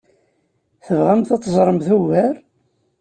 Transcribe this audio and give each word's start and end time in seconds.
Tebɣamt 0.85 1.29
ad 1.35 1.41
teẓreḍ 1.43 1.87
ugar? 1.97 2.35